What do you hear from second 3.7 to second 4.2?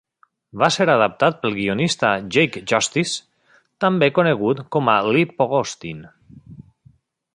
també